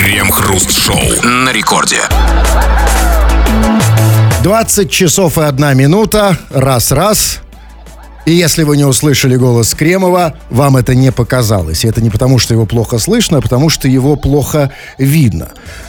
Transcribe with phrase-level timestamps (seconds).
[0.00, 2.00] Крем-хруст-шоу на рекорде.
[4.42, 6.38] 20 часов и одна минута.
[6.48, 7.40] Раз-раз.
[8.26, 11.84] И если вы не услышали голос Кремова, вам это не показалось.
[11.84, 15.48] И это не потому, что его плохо слышно, а потому, что его плохо видно.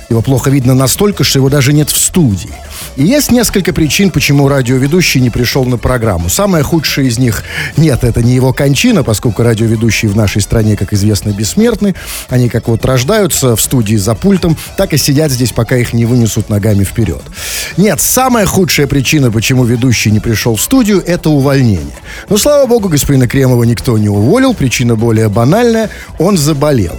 [0.10, 2.52] Его плохо видно настолько, что его даже нет в студии.
[2.96, 6.30] И есть несколько причин, почему радиоведущий не пришел на программу.
[6.30, 7.44] Самая худшая из них,
[7.78, 11.96] нет, это не его кончина, поскольку радиоведущие в нашей стране, как известно, бессмертны.
[12.30, 16.06] Они как вот рождаются в студии за пультом, так и сидят здесь, пока их не
[16.06, 17.22] вынесут ногами вперед.
[17.78, 21.96] Нет, самая худшая причина, почему ведущий не пришел в студию, это увольнение.
[22.30, 24.54] Но, слава богу, господина Кремова никто не уволил.
[24.54, 25.90] Причина более банальная.
[26.20, 26.98] Он заболел.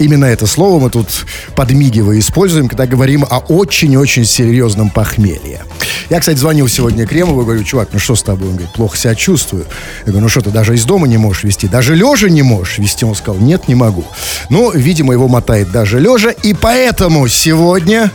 [0.00, 5.62] Именно это слово мы тут подмигивая используем, когда говорим о очень-очень серьезном похмелье.
[6.10, 8.48] Я, кстати, звонил сегодня Кремову, говорю, чувак, ну что с тобой?
[8.48, 9.66] Он говорит, плохо себя чувствую.
[10.00, 11.68] Я говорю, ну что, ты даже из дома не можешь вести?
[11.68, 13.04] Даже лежа не можешь вести?
[13.04, 14.04] Он сказал, нет, не могу.
[14.50, 18.10] Ну, видимо, его мотает даже лежа, и поэтому сегодня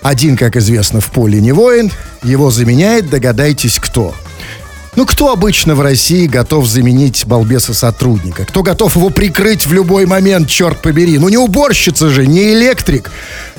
[0.00, 4.14] один, как известно, в поле не воин, его заменяет, догадайтесь, кто–
[4.98, 8.44] ну, кто обычно в России готов заменить балбеса сотрудника?
[8.44, 11.18] Кто готов его прикрыть в любой момент, черт побери?
[11.18, 13.12] Ну, не уборщица же, не электрик,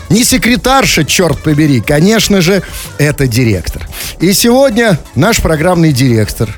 [0.10, 1.80] не секретарша, черт побери.
[1.80, 2.62] Конечно же,
[2.98, 3.88] это директор.
[4.20, 6.50] И сегодня наш программный директор,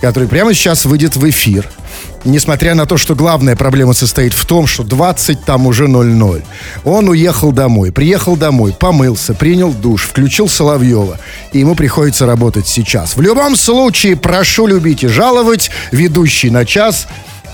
[0.00, 1.68] который прямо сейчас выйдет в эфир–
[2.24, 6.42] несмотря на то, что главная проблема состоит в том, что 20 там уже 0-0.
[6.84, 11.18] Он уехал домой, приехал домой, помылся, принял душ, включил Соловьева,
[11.52, 13.16] и ему приходится работать сейчас.
[13.16, 17.06] В любом случае, прошу любить и жаловать, ведущий на час,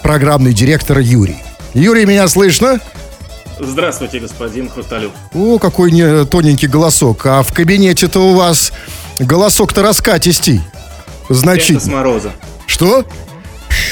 [0.02, 1.38] программный директор Юрий.
[1.74, 2.80] Юрий, меня слышно?
[3.58, 5.12] Здравствуйте, господин Хрусталев.
[5.32, 7.26] О, какой не тоненький голосок.
[7.26, 8.72] А в кабинете-то у вас
[9.18, 10.60] голосок-то раскатистей.
[11.28, 11.76] Значит.
[11.76, 12.32] Это с мороза.
[12.66, 13.04] Что?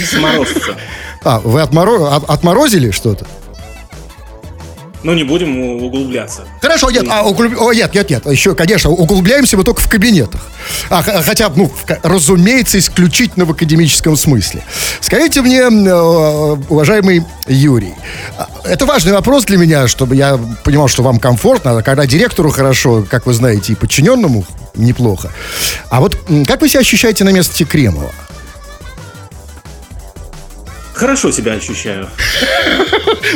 [0.06, 0.76] Сморозца.
[1.24, 2.16] А, вы отморо...
[2.16, 3.28] отморозили что-то?
[5.04, 6.44] Ну, не будем углубляться.
[6.60, 7.52] Хорошо, нет, а, углуб...
[7.60, 8.26] О, нет, нет, нет.
[8.26, 10.40] Еще, конечно, углубляемся мы только в кабинетах.
[10.90, 14.62] А, хотя, ну, в, разумеется, исключительно в академическом смысле.
[15.00, 17.94] Скажите мне, э, уважаемый Юрий,
[18.38, 22.50] а, это важный вопрос для меня, чтобы я понимал, что вам комфортно, а когда директору
[22.50, 24.44] хорошо, как вы знаете, и подчиненному
[24.76, 25.30] неплохо.
[25.90, 28.12] А вот как вы себя ощущаете на месте Кремова?
[31.02, 32.08] Хорошо себя ощущаю.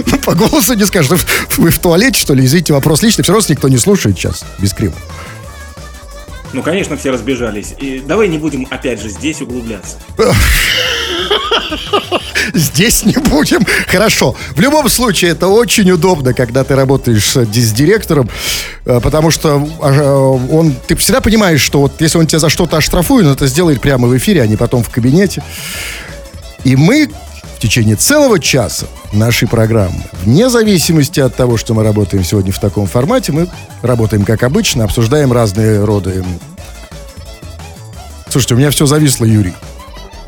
[0.06, 1.10] Ну, по голосу не скажешь.
[1.56, 2.44] Вы в туалете, что ли?
[2.44, 3.22] Извините, вопрос личный.
[3.22, 4.94] Все равно никто не слушает сейчас без крема.
[6.52, 7.74] Ну, конечно, все разбежались.
[7.80, 9.96] И давай не будем, опять же, здесь углубляться.
[12.54, 13.66] Здесь не будем.
[13.88, 14.36] Хорошо.
[14.54, 18.30] В любом случае, это очень удобно, когда ты работаешь с директором,
[18.84, 20.10] э, потому что э,
[20.52, 23.80] он, ты всегда понимаешь, что вот если он тебя за что-то оштрафует, он это сделает
[23.80, 25.42] прямо в эфире, а не потом в кабинете.
[26.64, 27.10] И мы
[27.56, 30.02] в течение целого часа нашей программы.
[30.24, 33.48] Вне зависимости от того, что мы работаем сегодня в таком формате, мы
[33.80, 36.22] работаем как обычно, обсуждаем разные роды.
[38.28, 39.54] Слушайте, у меня все зависло, Юрий.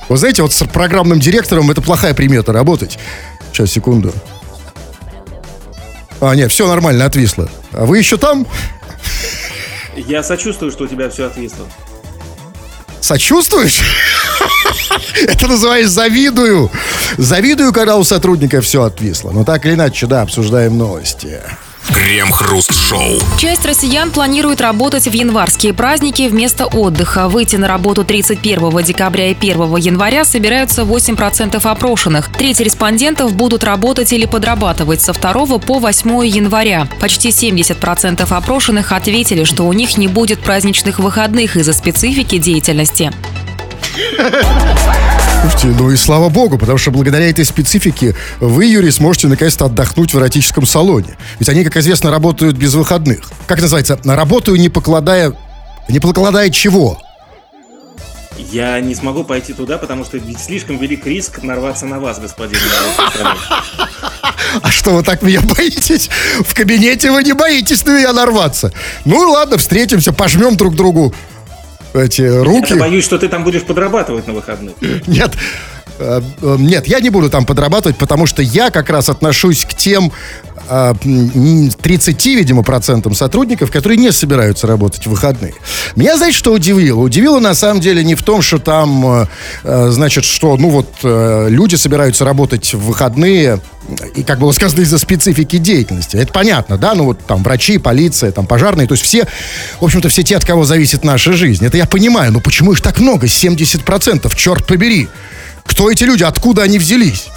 [0.09, 2.99] Вы знаете, вот с программным директором это плохая примета работать.
[3.53, 4.15] Сейчас, секунду.
[6.21, 7.51] А, нет, все нормально, отвисло.
[7.73, 8.47] А вы еще там?
[9.95, 11.67] Я сочувствую, что у тебя все отвисло.
[13.01, 13.81] Сочувствуешь?
[15.23, 16.71] Это называется завидую.
[17.17, 19.31] Завидую, когда у сотрудника все отвисло.
[19.31, 21.41] Но так или иначе, да, обсуждаем новости.
[21.95, 23.19] Крем-хруст-шоу.
[23.39, 27.29] Часть россиян планирует работать в январские праздники вместо отдыха.
[27.29, 32.31] Выйти на работу 31 декабря и 1 января собираются 8% опрошенных.
[32.33, 36.87] Треть респондентов будут работать или подрабатывать со 2 по 8 января.
[37.01, 43.13] Почти 70% опрошенных ответили, что у них не будет праздничных выходных из-за специфики деятельности.
[45.41, 50.13] Слушайте, ну и слава богу, потому что благодаря этой специфике вы, Юрий, сможете наконец-то отдохнуть
[50.13, 51.17] в эротическом салоне.
[51.39, 53.21] Ведь они, как известно, работают без выходных.
[53.47, 53.99] Как называется?
[54.05, 55.33] Работаю не покладая...
[55.89, 56.99] Не покладая чего?
[58.51, 62.61] Я не смогу пойти туда, потому что ведь слишком велик риск нарваться на вас, господин.
[64.63, 66.09] А что вы так меня боитесь?
[66.41, 68.73] В кабинете вы не боитесь на меня нарваться.
[69.05, 71.15] Ну ладно, встретимся, пожмем друг другу
[71.99, 72.75] эти руки.
[72.75, 74.75] Я боюсь, что ты там будешь подрабатывать на выходных.
[75.07, 75.33] Нет,
[75.99, 79.75] э, э, нет, я не буду там подрабатывать, потому что я как раз отношусь к
[79.75, 80.13] тем
[80.69, 85.55] 30, э, видимо, процентам сотрудников, которые не собираются работать в выходные.
[85.97, 87.01] Меня, знаете, что удивило?
[87.01, 89.29] Удивило, на самом деле, не в том, что там,
[89.65, 93.61] значит, что, ну вот, люди собираются работать в выходные,
[94.15, 96.17] и, как было сказано, из-за специфики деятельности.
[96.17, 96.95] Это понятно, да?
[96.95, 99.27] Ну, вот там врачи, полиция, там пожарные, то есть все,
[99.81, 101.65] в общем-то, все те, от кого зависит наша жизнь.
[101.65, 103.27] Это я понимаю, но почему их так много?
[103.27, 105.09] 70%, черт побери.
[105.65, 106.23] Кто эти люди?
[106.23, 107.29] Откуда они взялись?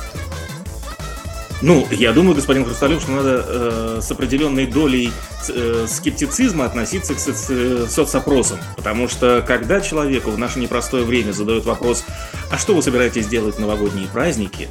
[1.61, 5.11] Ну, я думаю, господин Хрусталев, что надо э, с определенной долей
[5.47, 8.57] э, скептицизма относиться к соци- соцопросам.
[8.75, 12.03] Потому что когда человеку в наше непростое время задают вопрос,
[12.51, 14.69] а что вы собираетесь делать в новогодние праздники,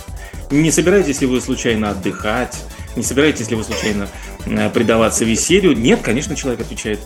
[0.50, 2.56] не собираетесь ли вы случайно отдыхать,
[2.96, 4.08] не собираетесь ли вы случайно
[4.46, 7.00] э, предаваться веселью, нет, конечно, человек отвечает,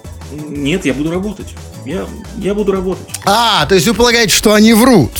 [0.48, 1.48] нет, я буду работать.
[1.84, 2.06] Я,
[2.38, 3.06] я буду работать.
[3.24, 5.10] А, то есть вы полагаете, что они врут?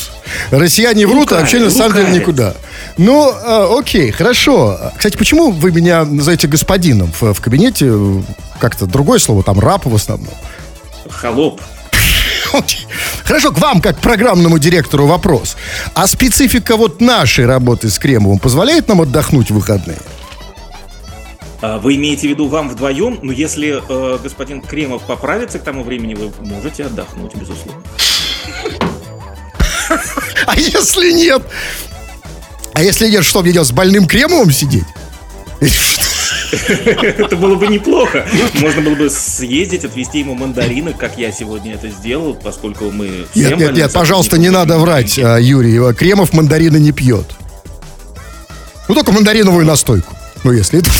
[0.51, 2.55] Россияне врут, а вообще на самом деле никуда.
[2.97, 4.79] Ну, э, окей, хорошо.
[4.97, 7.93] Кстати, почему вы меня называете господином в, в кабинете?
[8.59, 10.35] Как-то другое слово, там раб в основном.
[11.11, 11.61] Холоп.
[13.25, 15.57] Хорошо, к вам, как программному директору, вопрос.
[15.95, 19.99] А специфика вот нашей работы с Кремовым позволяет нам отдохнуть в выходные?
[21.67, 23.19] А Вы имеете в виду вам вдвоем?
[23.23, 27.83] Но если э, господин Кремов поправится к тому времени, вы можете отдохнуть, безусловно.
[30.47, 31.43] А если нет?
[32.75, 34.85] А если нет, что мне делать, с больным Кремовым сидеть?
[36.53, 38.27] Это было бы неплохо.
[38.61, 43.57] Можно было бы съездить, отвезти ему мандарины, как я сегодня это сделал, поскольку мы Нет,
[43.57, 45.95] нет, нет, пожалуйста, не надо врать, а, Юрий.
[45.95, 47.25] Кремов мандарины не пьет.
[48.87, 50.15] Ну, только мандариновую настойку.
[50.43, 50.91] Ну, если это...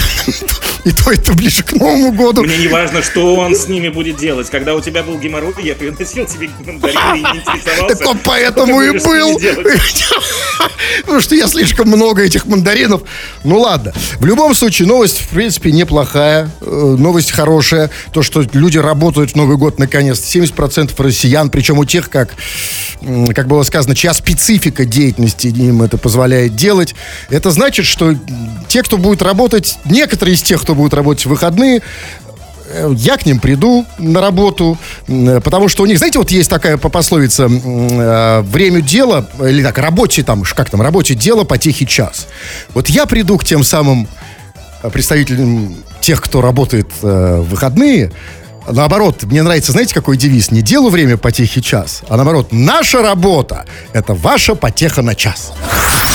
[0.85, 2.43] И то это ближе к Новому году.
[2.43, 4.51] Мне не важно, что он с ними будет делать.
[4.51, 7.97] Когда у тебя был геморрой, я приносил тебе мандарины и не интересовался.
[7.97, 9.41] Так он поэтому и был.
[11.01, 13.03] Потому что я слишком много этих мандаринов.
[13.45, 13.93] Ну ладно.
[14.19, 16.51] В любом случае, новость, в принципе, неплохая.
[16.61, 17.91] Э, Новость хорошая.
[18.13, 20.19] То, что люди работают в Новый год наконец.
[20.21, 22.35] 70% россиян, причем у тех, как,
[23.35, 26.95] как было сказано, чья специфика деятельности им это позволяет делать.
[27.31, 28.15] Это значит, что
[28.69, 31.81] те, кто будет работать, некоторые из тех, кто будет работать в выходные,
[32.73, 34.79] э, я к ним приду на работу,
[35.09, 39.63] м, потому что у них, знаете, вот есть такая по- пословица э, «время дела», или
[39.63, 42.27] так, рабочий там, как там, рабочее дело, потехи час.
[42.75, 44.09] Вот я приду к тем самым
[44.83, 48.11] э, представителям тех, кто работает э, в выходные,
[48.67, 50.51] Наоборот, мне нравится, знаете, какой девиз?
[50.51, 55.53] Не делу время, потехи час, а наоборот, наша работа– это ваша потеха на час.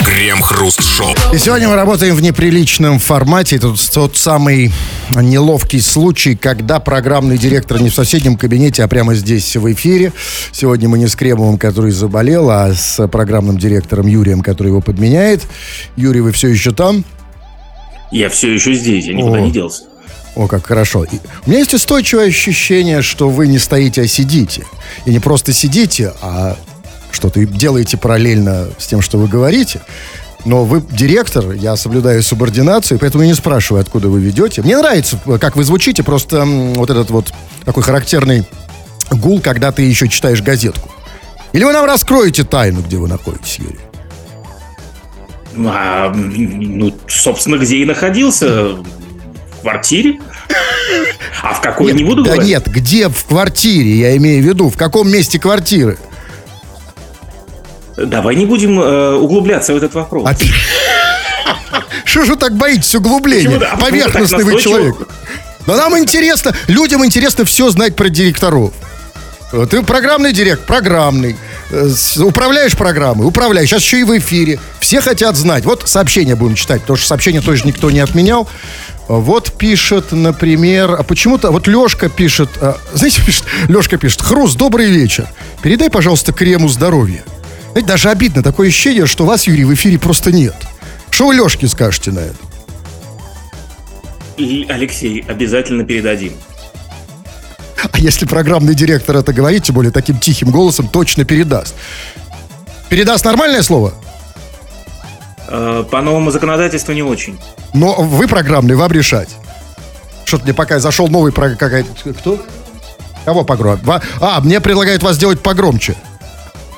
[0.06, 1.14] Крем-хруст-шоу.
[1.34, 3.58] И сегодня мы работаем в неприличном формате.
[3.58, 4.72] Это тот, тот самый
[5.16, 10.14] неловкий случай, когда программный директор не в соседнем кабинете, а прямо здесь в эфире.
[10.52, 15.44] Сегодня мы не с Кремовым, который заболел, а с программным директором Юрием, который его подменяет.
[15.96, 17.04] Юрий, вы все еще там?
[18.12, 19.42] Я все еще здесь, я никуда О.
[19.42, 19.84] не делся.
[20.36, 21.04] О, как хорошо.
[21.04, 24.64] И у меня есть устойчивое ощущение, что вы не стоите, а сидите.
[25.06, 26.58] И не просто сидите, а
[27.12, 29.82] что-то делаете параллельно с тем, что вы говорите.
[30.46, 34.62] Но вы директор, я соблюдаю субординацию, поэтому я не спрашиваю, откуда вы ведете.
[34.62, 37.34] Мне нравится, как вы звучите, просто вот этот вот
[37.66, 38.46] такой характерный
[39.12, 40.90] гул, когда ты еще читаешь газетку.
[41.52, 43.80] Или вы нам раскроете тайну, где вы находитесь, Юрий?
[45.68, 48.76] А, ну, собственно, где и находился.
[49.58, 50.20] В квартире.
[51.44, 52.50] А в какой не буду да говорить?
[52.50, 55.98] нет, где в квартире, я имею в виду, в каком месте квартиры?
[58.06, 60.28] Давай не будем э, углубляться в этот вопрос.
[60.30, 60.52] Опять?
[62.06, 63.60] Что же вы так боитесь углубления?
[63.60, 63.72] Почему?
[63.72, 64.96] А Поверхностный вы человек.
[65.68, 68.74] Да нам интересно, людям интересно все знать про директоров.
[69.70, 71.36] Ты программный директор, программный.
[71.72, 73.70] Э, Управляешь программой, управляешь.
[73.70, 74.60] Сейчас еще и в эфире.
[74.80, 75.66] Все хотят знать.
[75.66, 78.48] Вот сообщения будем читать, потому что сообщения тоже никто не отменял.
[79.08, 84.88] Вот пишет, например, а почему-то, вот Лешка пишет, э, знаете, пишет, Лешка пишет, Хруст, добрый
[84.88, 85.28] вечер.
[85.64, 87.24] Передай, пожалуйста, крему здоровья.
[87.72, 90.56] Знаете, даже обидно, такое ощущение, что вас, Юрий, в эфире просто нет.
[91.12, 92.38] Что вы Лешке скажете на это?
[94.38, 96.34] И, Алексей, обязательно передадим.
[97.82, 101.76] А если программный директор это говорит, тем более таким тихим голосом, точно передаст.
[102.90, 103.94] Передаст нормальное слово?
[105.48, 107.38] Э, по новому законодательству не очень.
[107.74, 109.30] Но вы программный, вам решать.
[110.26, 112.14] Что-то мне пока зашел новый про какая-то...
[112.14, 112.40] Кто?
[113.26, 113.80] Кого погром?
[114.22, 115.96] А, мне предлагают вас сделать погромче.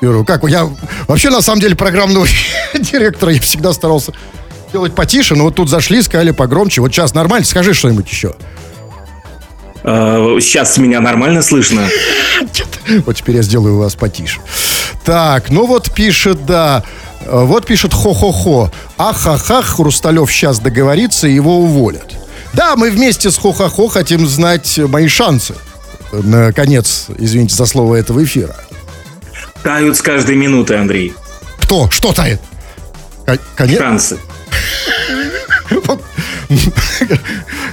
[0.02, 0.44] Говорю, как?
[0.50, 0.68] Я
[1.08, 2.28] вообще, на самом деле, программного
[2.74, 4.14] директора я всегда старался
[4.72, 6.82] делать потише, но вот тут зашли, сказали погромче.
[6.82, 8.34] Вот сейчас нормально, скажи что-нибудь еще.
[9.84, 11.88] Э, сейчас меня нормально слышно.
[13.06, 14.42] Вот теперь я сделаю вас потише.
[15.06, 16.84] Так, ну вот пишет, да.
[17.22, 18.72] э, Вот пишет хо-хо-хо.
[18.98, 22.12] Ахахах, Хрусталев сейчас договорится, его уволят.
[22.54, 25.54] Да, мы вместе с хо-хо-хо хотим знать мои шансы.
[26.12, 28.56] На конец, извините за слово, этого эфира.
[29.64, 31.14] Тают с каждой минуты, Андрей.
[31.60, 31.90] Кто?
[31.90, 32.42] Что тает?
[33.26, 33.80] Ко- Конец?
[33.80, 34.18] Шансы.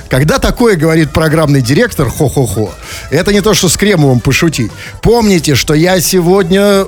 [0.09, 2.73] Когда такое говорит программный директор, хо-хо-хо,
[3.11, 4.71] это не то, что с Кремовым пошутить.
[5.03, 6.87] Помните, что я сегодня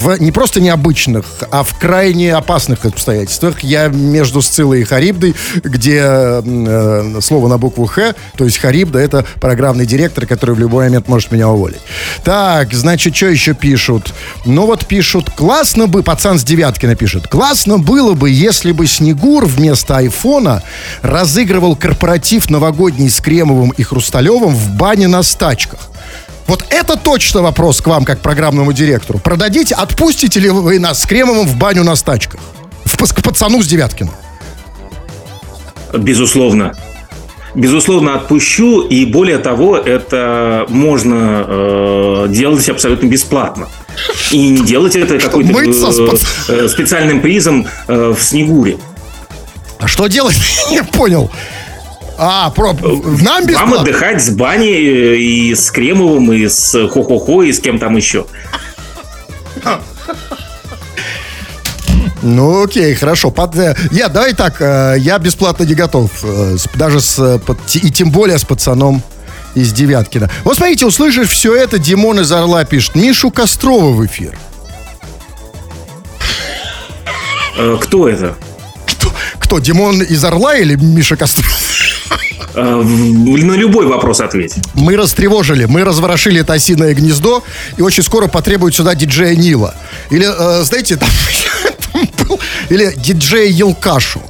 [0.00, 3.60] в не просто необычных, а в крайне опасных обстоятельствах.
[3.60, 9.24] Я между Сцилой и Харибдой, где э, слово на букву Х, то есть Харибда, это
[9.40, 11.80] программный директор, который в любой момент может меня уволить.
[12.24, 14.14] Так, значит, что еще пишут?
[14.44, 19.46] Ну вот пишут, классно бы, пацан с девятки напишет, классно было бы, если бы Снегур
[19.46, 20.62] вместо айфона
[21.02, 25.80] разыгрывал корпоратив новогодний с Кремовым и Хрусталевым в бане на стачках.
[26.46, 29.18] Вот это точно вопрос к вам, как программному директору.
[29.18, 32.40] Продадите, отпустите ли вы нас с Кремовым в баню на стачках?
[32.84, 34.14] В, к пацану с Девяткиным.
[35.92, 36.74] Безусловно.
[37.54, 43.68] Безусловно, отпущу, и более того, это можно э, делать абсолютно бесплатно.
[44.30, 46.16] И не делать это какой-то э,
[46.48, 48.76] э, специальным призом э, в Снегуре.
[49.78, 50.36] А что делать?
[50.70, 51.30] Не понял.
[52.18, 52.72] А, про...
[52.72, 53.76] нам бесплатно?
[53.76, 57.96] Вам отдыхать с баней э, и с Кремовым, и с Хо-Хо-Хо, и с кем там
[57.96, 58.26] еще.
[62.22, 63.30] Ну, окей, хорошо.
[63.30, 66.10] Под, э, я, давай так, э, я бесплатно не готов.
[66.74, 67.40] Даже с,
[67.74, 69.02] и тем более с пацаном
[69.54, 70.30] из Девяткина.
[70.44, 72.94] Вот смотрите, услышишь все это, Димон из Орла пишет.
[72.94, 74.36] Мишу Кострова в эфир.
[77.80, 78.36] Кто это?
[78.86, 81.65] Кто, кто, Димон из Орла или Миша Костров?
[82.54, 84.54] Э, на любой вопрос ответь.
[84.74, 87.42] Мы растревожили, мы разворошили это осиное гнездо,
[87.76, 89.74] и очень скоро потребуют сюда диджея Нила.
[90.10, 91.08] Или, э, знаете, там,
[91.92, 94.22] там был, или диджея Елкашу.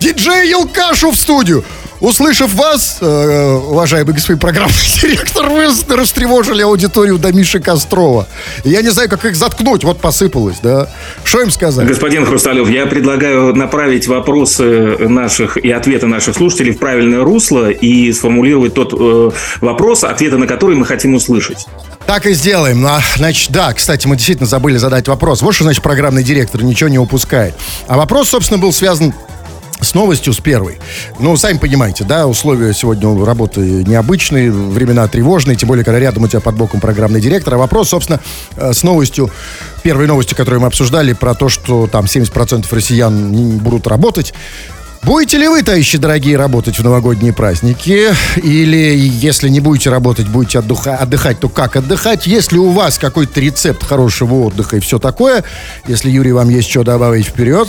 [0.00, 1.64] Диджей Елкашу в студию.
[2.00, 8.28] Услышав вас, э, уважаемый господин программный директор, вы растревожили аудиторию до Миши Кострова.
[8.64, 9.82] Я не знаю, как их заткнуть.
[9.84, 10.90] Вот посыпалось, да?
[11.24, 11.86] Что им сказать?
[11.86, 18.12] Господин Хрусталев, я предлагаю направить вопросы наших и ответы наших слушателей в правильное русло и
[18.12, 21.66] сформулировать тот э, вопрос, ответы на который мы хотим услышать.
[22.06, 22.86] Так и сделаем.
[22.86, 25.42] А, значит, да, кстати, мы действительно забыли задать вопрос.
[25.42, 27.54] Вот что значит программный директор ничего не упускает.
[27.88, 29.12] А вопрос, собственно, был связан
[29.80, 30.78] с новостью, с первой.
[31.18, 36.28] Ну, сами понимаете, да, условия сегодня работы необычные, времена тревожные, тем более, когда рядом у
[36.28, 37.54] тебя под боком программный директор.
[37.54, 38.20] А вопрос, собственно,
[38.56, 39.30] э, с новостью,
[39.82, 44.34] первой новостью, которую мы обсуждали, про то, что там 70% россиян будут работать.
[45.02, 48.08] Будете ли вы, товарищи дорогие, работать в новогодние праздники?
[48.42, 52.26] Или, если не будете работать, будете отдыха- отдыхать, то как отдыхать?
[52.26, 55.44] Если у вас какой-то рецепт хорошего отдыха и все такое,
[55.86, 57.68] если, Юрий, вам есть что добавить вперед,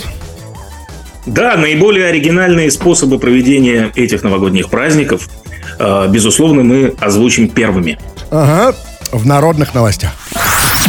[1.28, 5.28] да, наиболее оригинальные способы проведения этих новогодних праздников,
[5.78, 7.98] э, безусловно, мы озвучим первыми.
[8.30, 8.76] Ага,
[9.12, 10.12] в народных новостях.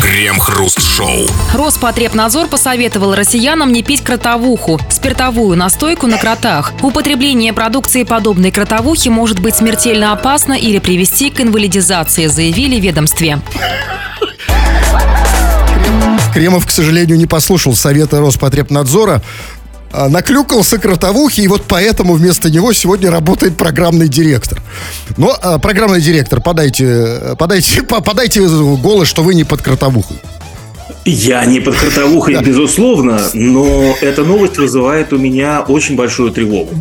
[0.02, 1.28] Крем-хруст-шоу.
[1.54, 6.74] Роспотребнадзор посоветовал россиянам не пить кротовуху, спиртовую настойку на кротах.
[6.82, 13.40] Употребление продукции подобной кротовухи может быть смертельно опасно или привести к инвалидизации, заявили в ведомстве.
[16.34, 19.22] Кремов, к сожалению, не послушал совета Роспотребнадзора.
[19.92, 24.62] А, наклюкался кротовухи, и вот поэтому вместо него сегодня работает программный директор.
[25.18, 28.42] Но а, программный директор, подайте, подайте, подайте
[28.78, 30.18] голос, что вы не под кротовухой.
[31.06, 36.76] Я не под кротовухой, безусловно, но эта новость вызывает у меня очень большую тревогу.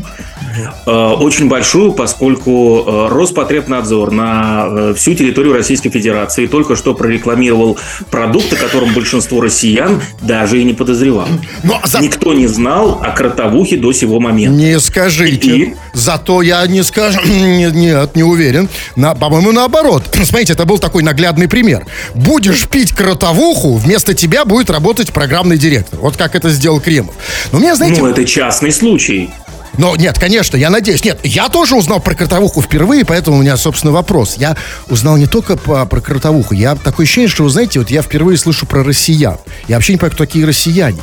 [0.87, 7.79] Э, очень большую, поскольку э, Роспотребнадзор на э, всю территорию Российской Федерации только что прорекламировал
[8.11, 11.29] продукт, о котором большинство россиян даже и не подозревал.
[11.63, 12.01] Но ну, а за...
[12.01, 14.57] Никто не знал о кротовухе до сего момента.
[14.57, 15.57] Не скажите.
[15.57, 15.75] И...
[15.93, 17.21] Зато я не скажу.
[17.27, 18.69] Нет, не уверен.
[18.97, 20.05] На, по-моему, наоборот.
[20.25, 21.87] Смотрите, это был такой наглядный пример.
[22.15, 25.99] Будешь пить кротовуху, вместо тебя будет работать программный директор.
[26.01, 27.15] Вот как это сделал Кремов.
[27.53, 28.01] Но мне, знаете...
[28.01, 29.31] Ну, это частный случай.
[29.79, 31.05] Но нет, конечно, я надеюсь.
[31.05, 34.35] Нет, я тоже узнал про кротовуху впервые, поэтому у меня, собственно, вопрос.
[34.37, 34.57] Я
[34.89, 36.53] узнал не только по, про кротовуху.
[36.53, 39.39] Я такое ощущение, что, вы знаете, вот я впервые слышу про россиян.
[39.69, 40.99] Я вообще не понимаю, кто такие россияне.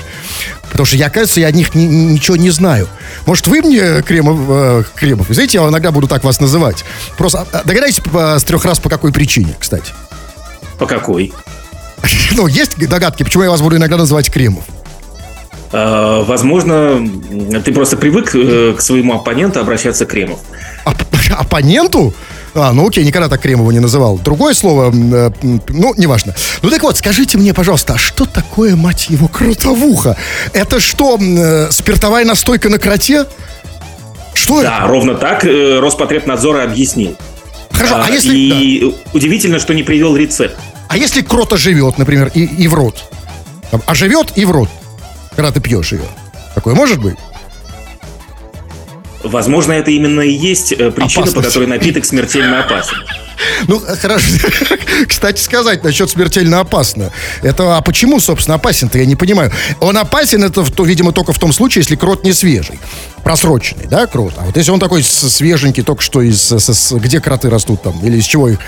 [0.69, 2.89] Потому что я, кажется, я о них ни, ничего не знаю.
[3.25, 6.83] Может, вы мне, Кремов, э, Кремов, знаете, я иногда буду так вас называть.
[7.17, 9.93] Просто а, догадайтесь по, с трех раз по какой причине, кстати.
[10.77, 11.33] По какой?
[12.33, 14.65] Ну, есть догадки, почему я вас буду иногда называть Кремов?
[15.75, 17.05] Э, возможно,
[17.65, 20.39] ты просто привык э, к своему оппоненту обращаться Кремов.
[20.85, 20.95] Оп-
[21.37, 22.13] оппоненту?
[22.53, 24.17] А, ну окей, никогда так Кремова не называл.
[24.17, 25.31] Другое слово, э,
[25.67, 26.33] ну, неважно.
[26.61, 30.15] Ну так вот, скажите мне, пожалуйста, а что такое, мать его, крутовуха?
[30.53, 33.25] Это что, э, спиртовая настойка на кроте?
[34.33, 34.87] Что да, это?
[34.87, 37.17] ровно так э, Роспотребнадзор объяснил.
[37.71, 38.33] Хорошо, а, а если...
[38.33, 38.97] И да.
[39.11, 40.55] удивительно, что не привел рецепт.
[40.87, 43.03] А если крота живет, например, и, и в рот?
[43.85, 44.69] А живет и в рот?
[45.35, 46.01] Когда ты пьешь ее.
[46.53, 47.17] Такое может быть?
[49.23, 51.35] Возможно, это именно и есть э, причина, Опасность.
[51.35, 52.95] по которой напиток смертельно опасен.
[53.67, 54.25] Ну, хорошо.
[55.09, 57.11] Кстати сказать, насчет смертельно опасно.
[57.41, 59.51] Это, а почему, собственно, опасен-то, я не понимаю.
[59.81, 62.79] Он опасен, это, то, видимо, только в том случае, если крот не свежий.
[63.23, 64.33] Просроченный, да, крот?
[64.37, 66.41] А вот если он такой свеженький, только что из...
[66.49, 67.99] с- с- где кроты растут там?
[68.05, 68.59] Или из чего их...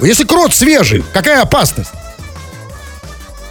[0.00, 1.90] Если крот свежий, какая опасность?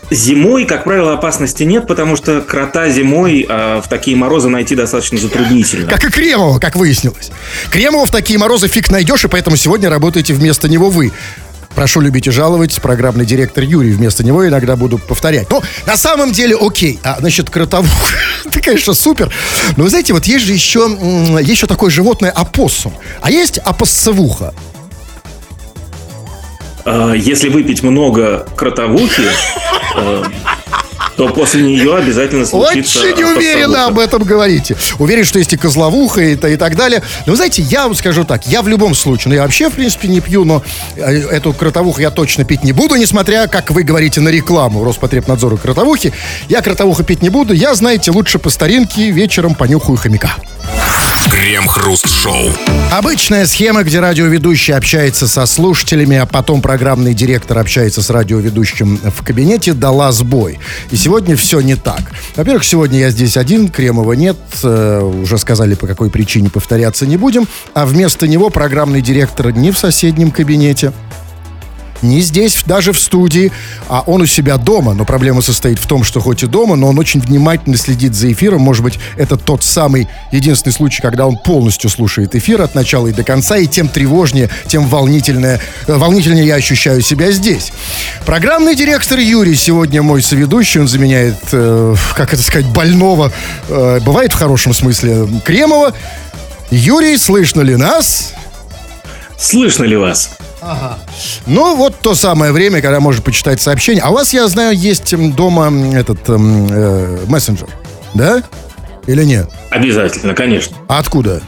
[0.09, 5.17] Зимой, как правило, опасности нет, потому что крота зимой а, в такие морозы найти достаточно
[5.17, 5.89] затруднительно.
[5.89, 7.29] Как и Кремова, как выяснилось.
[7.71, 11.11] Кремова в такие морозы фиг найдешь, и поэтому сегодня работаете вместо него вы.
[11.75, 13.91] Прошу любить и жаловать, программный директор Юрий.
[13.91, 15.49] Вместо него иногда буду повторять.
[15.51, 16.99] Но на самом деле, окей.
[17.03, 17.91] А, значит, кротовух,
[18.45, 19.31] это, конечно, супер.
[19.75, 20.89] Но вы знаете, вот есть же еще,
[21.37, 22.93] есть еще такое животное опоссум.
[23.21, 24.55] А есть опоссовуха.
[26.89, 29.23] А, Если выпить много кротовухи,
[29.97, 30.23] э,
[31.17, 33.87] то после нее обязательно случится Очень уверенно опоссовуха.
[33.87, 34.77] об этом говорите.
[34.97, 37.03] Уверен, что есть и козловуха, и, и так далее.
[37.25, 39.73] Но вы знаете, я вам скажу так, я в любом случае, ну я вообще, в
[39.73, 40.63] принципе, не пью, но
[40.95, 45.57] э, эту кротовуху я точно пить не буду, несмотря, как вы говорите, на рекламу Роспотребнадзора
[45.57, 46.13] кротовухи.
[46.47, 50.35] Я кротовуху пить не буду, я, знаете, лучше по старинке вечером понюхаю хомяка.
[51.31, 52.51] Крем-хруст-шоу.
[52.91, 59.23] Обычная схема, где радиоведущий общается со слушателями, а потом программный директор общается с радиоведущим в
[59.23, 60.59] кабинете, дала сбой.
[60.91, 62.01] И сегодня все не так.
[62.35, 67.17] Во-первых, сегодня я здесь один, Кремова нет, э, уже сказали, по какой причине повторяться не
[67.17, 70.93] будем, а вместо него программный директор не в соседнем кабинете,
[72.01, 73.51] не здесь, даже в студии,
[73.87, 74.93] а он у себя дома.
[74.93, 78.31] Но проблема состоит в том, что хоть и дома, но он очень внимательно следит за
[78.31, 78.61] эфиром.
[78.61, 83.13] Может быть, это тот самый единственный случай, когда он полностью слушает эфир от начала и
[83.13, 87.71] до конца, и тем тревожнее, тем волнительнее, э, волнительнее я ощущаю себя здесь.
[88.25, 90.79] Программный директор Юрий сегодня мой соведущий.
[90.79, 93.31] Он заменяет, э, как это сказать, больного,
[93.69, 95.93] э, бывает в хорошем смысле, Кремова.
[96.69, 98.33] Юрий, слышно ли нас?
[99.37, 100.31] Слышно ли вас?
[101.45, 104.01] Ну, вот то самое время, когда можно почитать сообщения.
[104.01, 107.69] А у вас, я знаю, есть дома этот м, э, мессенджер,
[108.13, 108.43] да?
[109.05, 109.49] Или нет?
[109.69, 110.75] Обязательно, конечно.
[110.87, 111.41] А откуда?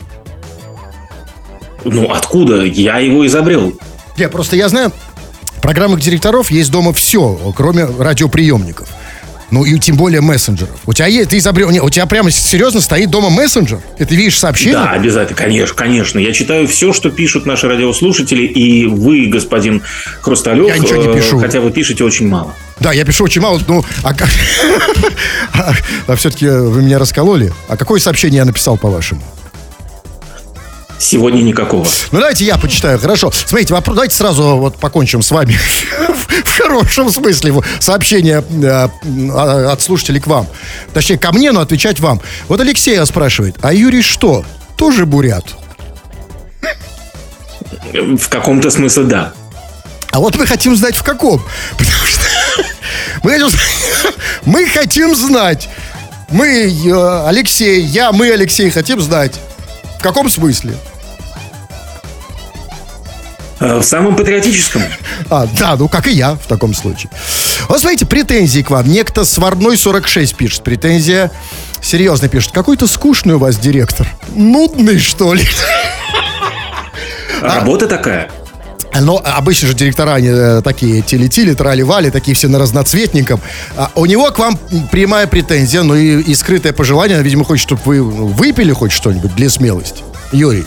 [1.83, 2.63] Ну, откуда?
[2.63, 3.73] Я его изобрел.
[4.15, 4.91] Я просто я знаю,
[5.57, 8.89] в программах директоров есть дома все, кроме радиоприемников.
[9.51, 10.75] Ну и тем более мессенджеров.
[10.85, 13.79] У тебя есть, ты изобрел, не, у тебя прямо серьезно стоит дома мессенджер?
[13.97, 14.73] И ты видишь сообщение?
[14.75, 16.19] Да, обязательно, конечно, конечно.
[16.19, 19.81] Я читаю все, что пишут наши радиослушатели, и вы, господин
[20.21, 21.39] Хрусталев, Я ничего не э, пишу.
[21.39, 22.53] хотя вы пишете очень мало.
[22.79, 24.29] Да, я пишу очень мало, ну, а, как-
[26.07, 27.51] а, все-таки вы меня раскололи.
[27.67, 29.21] А какое сообщение я написал, по-вашему?
[30.99, 31.85] Сегодня никакого.
[32.11, 33.31] Ну, давайте я почитаю, хорошо.
[33.31, 35.57] Смотрите, вопрос, давайте сразу вот покончим с вами
[36.43, 40.45] в хорошем смысле сообщение э, от слушателей к вам.
[40.93, 42.21] Точнее, ко мне, но отвечать вам.
[42.49, 44.43] Вот Алексея спрашивает, а Юрий что,
[44.75, 45.45] тоже бурят?
[47.93, 49.33] В каком-то смысле да.
[50.11, 51.41] А вот мы хотим знать в каком.
[51.77, 52.23] Потому что
[53.23, 55.69] мы хотим, знать- мы хотим знать.
[56.29, 56.47] Мы,
[56.85, 59.39] э, Алексей, я, мы, Алексей, хотим знать.
[59.99, 60.75] В каком смысле?
[63.59, 64.81] Э, В самом патриотическом.
[65.29, 67.11] А, да, ну как и я в таком случае.
[67.67, 68.87] Вот смотрите, претензии к вам.
[68.87, 70.63] Некто Сварной 46 пишет.
[70.63, 71.31] Претензия
[71.81, 72.53] серьезно пишет.
[72.53, 74.07] Какой-то скучный у вас директор.
[74.29, 75.45] Нудный, что ли?
[77.41, 77.55] А.
[77.55, 78.29] Работа такая.
[78.99, 83.39] Но обычно же директора они э, такие телетили, трали-вали, такие все на разноцветненьком.
[83.75, 84.57] А у него к вам
[84.91, 87.21] прямая претензия, ну и, и скрытое пожелание.
[87.21, 90.03] Видимо, хочет, чтобы вы ну, выпили хоть что-нибудь для смелости.
[90.31, 90.65] Юрий.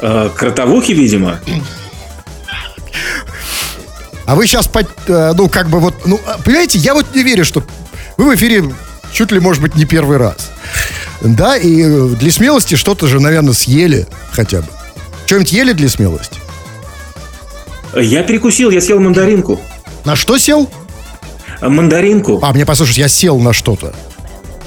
[0.00, 1.40] Э, Кротовухи, видимо.
[4.24, 4.70] А вы сейчас,
[5.08, 7.62] ну, как бы вот, ну, а, понимаете, я вот не верю, что
[8.16, 8.64] вы в эфире
[9.12, 10.50] чуть ли, может быть, не первый раз.
[11.20, 14.68] Да, и э, для смелости что-то же, наверное, съели хотя бы.
[15.26, 16.41] Что-нибудь ели для смелости?
[17.94, 19.60] Я перекусил, я съел мандаринку.
[20.04, 20.68] На что сел?
[21.60, 22.40] Э, Мандаринку.
[22.42, 23.94] А, мне послушать, я сел на что-то.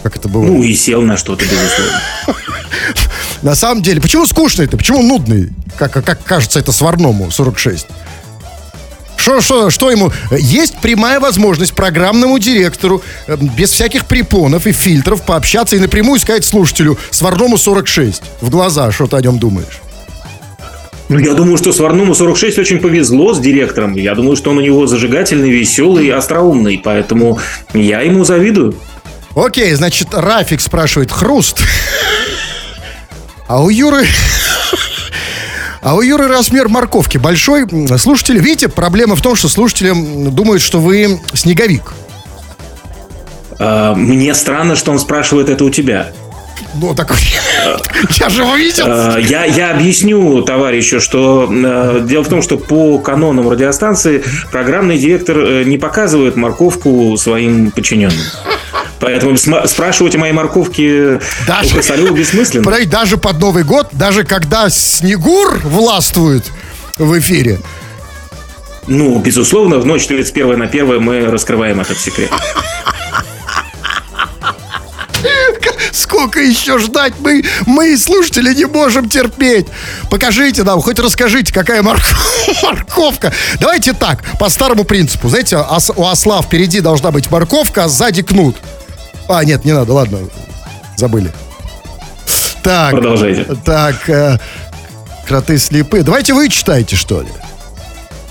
[0.04, 0.44] Как это было?
[0.44, 2.02] Ну и сел на что-то, безусловно.
[3.42, 4.78] На самом деле, почему скучный это?
[4.78, 5.50] Почему нудный?
[5.78, 7.88] Как, как кажется это сварному 46?
[9.18, 10.12] Что, что, что ему?
[10.32, 16.46] Есть прямая возможность программному директору э, без всяких препонов и фильтров пообщаться и напрямую сказать
[16.46, 19.82] слушателю сварному 46 в глаза, что ты о нем думаешь.
[21.08, 23.96] Ну, я думаю, что Сварному 46 очень повезло с директором.
[23.96, 26.82] Я думаю, что он у него зажигательный, веселый, остроумный.
[26.84, 27.39] Поэтому
[27.74, 28.76] я ему завидую.
[29.36, 31.60] Окей, значит, Рафик спрашивает, хруст.
[33.48, 34.06] А у Юры...
[35.82, 37.68] А у Юры размер морковки большой.
[38.00, 39.94] Слушатели, видите, проблема в том, что слушатели
[40.32, 41.94] думают, что вы снеговик.
[43.60, 46.12] Э, Мне странно, что он спрашивает это у тебя.
[46.82, 47.14] Ну, так
[48.20, 48.86] я же увидел.
[48.88, 54.98] Э, Я, я объясню товарищу, что э, дело в том, что по канонам радиостанции программный
[54.98, 58.20] директор э, не показывает морковку своим подчиненным.
[59.00, 61.78] Поэтому спрашивать о моей морковке Даже-
[62.12, 62.72] у бессмысленно.
[62.90, 66.46] Даже под Новый год, даже когда Снегур властвует
[66.98, 67.60] в эфире.
[68.88, 72.30] Ну, безусловно, в ночь 31 на 1 мы раскрываем этот секрет.
[75.91, 77.13] Сколько еще ждать?
[77.19, 79.67] Мы, мы, слушатели, не можем терпеть.
[80.10, 82.15] Покажите нам, хоть расскажите, какая морк-
[82.63, 83.34] морковка.
[83.60, 85.30] Давайте так, по старому принципу.
[85.30, 85.58] Знаете,
[85.95, 88.56] у осла впереди должна быть морковка, а сзади кнут.
[89.28, 90.19] А, нет, не надо, ладно.
[90.97, 91.32] Забыли.
[92.63, 92.91] Так.
[92.91, 93.45] Продолжайте.
[93.63, 94.39] Так, э,
[95.28, 96.04] кроты слепые.
[96.04, 97.30] Давайте вы читайте, что ли.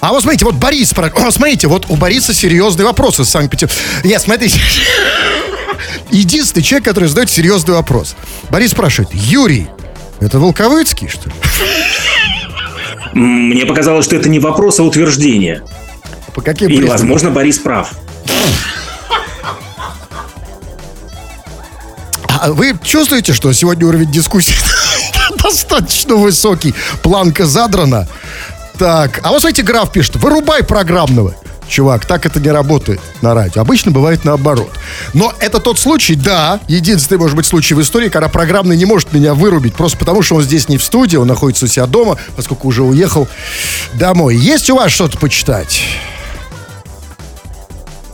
[0.01, 3.81] А вот смотрите, вот Борис, О, смотрите, вот у Бориса серьезные вопросы из Санкт-Петербурга.
[4.03, 4.61] Нет, смотрите.
[6.11, 8.17] Единственный человек, который задает серьезный вопрос.
[8.51, 9.69] Борис спрашивает, Юрий,
[10.21, 11.35] это Волковыцкий, что ли?
[13.13, 15.63] Мне показалось, что это не вопрос, а утверждение.
[16.35, 16.99] По каким И, признакам?
[16.99, 17.93] возможно, Борис прав.
[22.29, 24.55] А вы чувствуете, что сегодня уровень дискуссии
[25.43, 28.09] достаточно высокий, планка задрана?
[28.79, 31.35] Так, а вот смотрите, граф пишет, вырубай программного.
[31.69, 33.63] Чувак, так это не работает на радио.
[33.63, 34.71] Обычно бывает наоборот.
[35.15, 39.13] Но это тот случай, да, единственный, может быть, случай в истории, когда программный не может
[39.13, 42.19] меня вырубить, просто потому что он здесь не в студии, он находится у себя дома,
[42.37, 43.29] поскольку уже уехал
[43.95, 44.37] домой.
[44.37, 45.83] Есть у вас что-то почитать?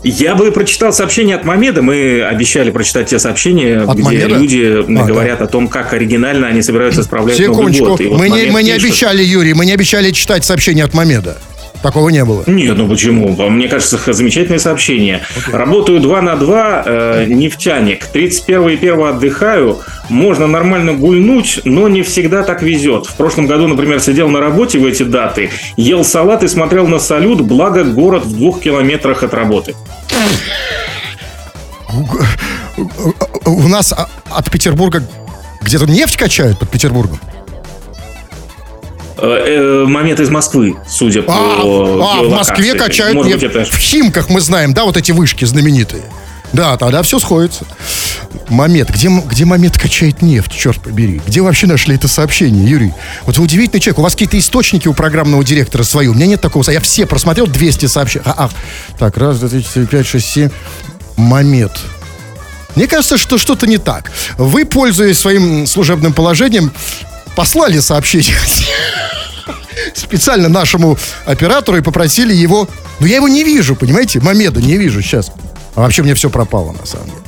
[0.03, 1.83] Я бы прочитал сообщение от Мамеда.
[1.83, 4.27] Мы обещали прочитать те сообщения, От где Мамеда?
[4.39, 7.85] люди А, говорят о том, как оригинально они собираются справлять Новый Секундочку.
[7.87, 8.01] год.
[8.01, 10.95] И вот Мы не, мы не пишет- обещали, Юрий, мы не обещали читать сообщение от
[10.95, 11.37] Мамеда.
[11.83, 12.45] Такого не было.
[12.47, 13.29] Нет, ну почему?
[13.49, 15.23] Мне кажется, замечательное сообщение.
[15.51, 18.07] Работаю 2 на 2, э, нефтяник.
[18.07, 19.79] 31 и 1 отдыхаю.
[20.11, 23.07] Можно нормально гульнуть, но не всегда так везет.
[23.07, 26.99] В прошлом году, например, сидел на работе в эти даты, ел салат и смотрел на
[26.99, 29.75] салют, благо город в двух километрах от работы.
[33.45, 35.03] У нас а, от Петербурга
[35.62, 37.21] где-то нефть качают под Петербургом.
[39.22, 42.30] Э, э, момент из Москвы, судя по А, а, в.
[42.30, 46.02] Москве качают Может быть, это В Химках мы знаем, да, вот эти вышки знаменитые.
[46.52, 47.64] Да, тогда все сходится.
[48.48, 48.90] Момент.
[48.90, 51.20] Где, где момент качает нефть, черт побери?
[51.24, 52.92] Где вообще нашли это сообщение, Юрий?
[53.24, 53.98] Вот вы удивительный человек.
[53.98, 56.09] У вас какие-то источники у программного директора свои.
[56.09, 56.68] У меня нет такого.
[56.70, 58.24] Я все просмотрел 200 сообщений.
[58.26, 58.50] А, а.
[58.98, 60.50] Так, раз, два, три, четыре, пять, шесть, семь.
[61.16, 61.80] Момент.
[62.74, 64.11] Мне кажется, что что-то не так.
[64.37, 66.72] Вы, пользуясь своим служебным положением,
[67.37, 68.37] послали сообщение
[69.95, 72.69] специально нашему оператору и попросили его...
[72.99, 74.21] Ну, я его не вижу, понимаете?
[74.21, 75.33] Мамеда не вижу сейчас.
[75.75, 77.21] А вообще мне все пропало, на самом деле.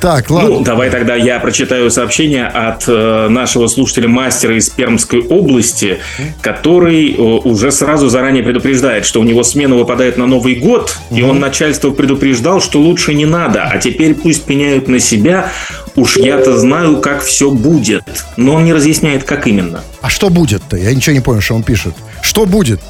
[0.00, 0.50] Так, ладно.
[0.50, 5.98] Ну, давай тогда я прочитаю сообщение от э, нашего слушателя мастера из Пермской области,
[6.42, 11.22] который э, уже сразу заранее предупреждает, что у него смена выпадает на Новый год, и
[11.22, 15.50] он начальство предупреждал, что лучше не надо, а теперь пусть пеняют на себя,
[15.96, 18.04] уж я-то знаю, как все будет.
[18.36, 19.80] Но он не разъясняет, как именно.
[20.00, 20.76] А что будет-то?
[20.76, 21.94] Я ничего не понял, что он пишет.
[22.22, 22.80] Что будет?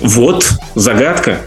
[0.00, 1.38] Вот, загадка.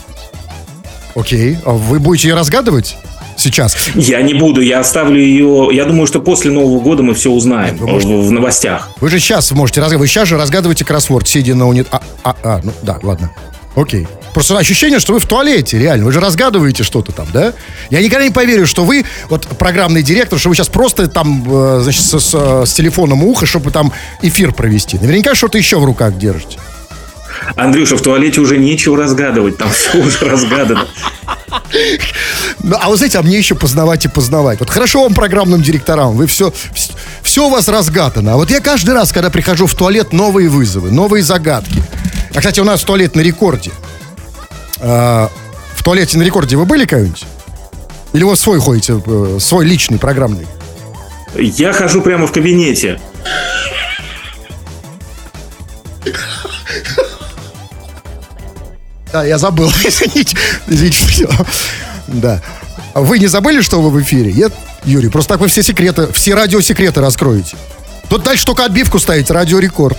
[1.16, 1.58] Окей.
[1.66, 2.96] А вы будете ее разгадывать
[3.38, 3.76] сейчас?
[3.96, 5.70] Я не буду, я оставлю ее.
[5.72, 8.90] Я думаю, что после Нового года мы все узнаем Вы можете- в, в новостях.
[9.00, 10.08] Вы же сейчас можете разгадывать.
[10.10, 11.88] Вы сейчас же разгадываете кроссворд, сидя на унит...
[11.92, 13.32] А, а, а, ну да, ладно.
[13.76, 14.08] Окей.
[14.34, 16.06] Просто ощущение, что вы в туалете, реально.
[16.06, 17.54] Вы же разгадываете что-то там, да?
[17.90, 21.80] Я никогда не поверю, что вы, вот программный директор, что вы сейчас просто там, э,
[21.84, 23.92] значит, с, с- с телефоном уха, чтобы там
[24.22, 24.98] эфир провести.
[24.98, 26.58] Наверняка что-то еще в руках держите.
[27.56, 30.88] Андрюша, в туалете уже нечего разгадывать, там все уже разгадано.
[32.64, 34.60] Ну, а вы знаете, а мне еще познавать и познавать.
[34.60, 36.54] Вот хорошо вам программным директорам, вы все,
[37.22, 38.34] все у вас разгадано.
[38.34, 41.82] А вот я каждый раз, когда прихожу в туалет, новые вызовы, новые загадки.
[42.34, 43.72] А, кстати, у нас туалет на рекорде.
[44.82, 45.30] А,
[45.76, 47.24] в туалете на рекорде вы были когда-нибудь?
[48.14, 50.48] Или вы свой ходите, э, свой личный, программный?
[51.36, 53.00] Я хожу прямо в кабинете.
[59.12, 59.70] Да, я забыл.
[59.84, 60.38] Извините.
[60.68, 61.06] Извините.
[61.08, 61.30] всё.
[62.08, 62.42] Да.
[62.94, 64.34] А Вы не забыли, что вы в эфире?
[64.34, 65.10] Нет, Юрий?
[65.10, 67.56] Просто так вы все секреты, все радиосекреты раскроете.
[68.10, 69.98] Тут дальше только отбивку ставить, радиорекорд.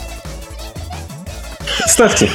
[1.86, 2.30] Ставьте.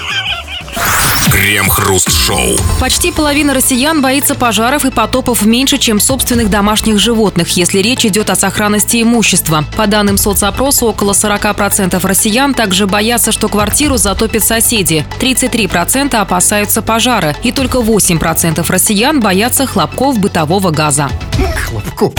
[1.47, 2.57] Крем-хруст-шоу.
[2.77, 8.29] Почти половина россиян боится пожаров и потопов меньше, чем собственных домашних животных, если речь идет
[8.29, 9.63] о сохранности имущества.
[9.77, 15.05] По данным соцопроса, около 40% россиян также боятся, что квартиру затопят соседи.
[15.21, 17.33] 33% опасаются пожара.
[17.43, 21.09] И только 8% россиян боятся хлопков бытового газа.
[21.65, 22.13] Хлопков.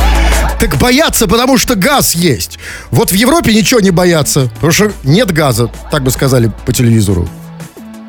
[0.58, 2.58] Так боятся, потому что газ есть.
[2.90, 7.28] Вот в Европе ничего не боятся, потому что нет газа, так бы сказали по телевизору.